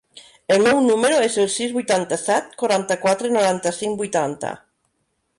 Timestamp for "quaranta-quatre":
2.61-3.31